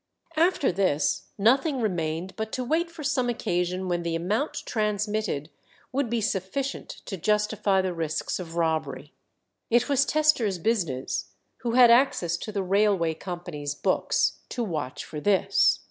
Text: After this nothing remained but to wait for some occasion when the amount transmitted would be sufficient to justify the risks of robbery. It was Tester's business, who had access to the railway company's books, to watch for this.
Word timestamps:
After 0.37 0.71
this 0.71 1.27
nothing 1.37 1.79
remained 1.79 2.35
but 2.35 2.51
to 2.53 2.63
wait 2.63 2.89
for 2.89 3.03
some 3.03 3.29
occasion 3.29 3.87
when 3.87 4.01
the 4.01 4.15
amount 4.15 4.63
transmitted 4.65 5.51
would 5.91 6.09
be 6.09 6.21
sufficient 6.21 6.89
to 7.05 7.17
justify 7.17 7.83
the 7.83 7.93
risks 7.93 8.39
of 8.39 8.55
robbery. 8.55 9.13
It 9.69 9.89
was 9.89 10.03
Tester's 10.05 10.57
business, 10.57 11.29
who 11.57 11.73
had 11.73 11.91
access 11.91 12.35
to 12.37 12.51
the 12.51 12.63
railway 12.63 13.13
company's 13.13 13.75
books, 13.75 14.39
to 14.49 14.63
watch 14.63 15.05
for 15.05 15.19
this. 15.21 15.79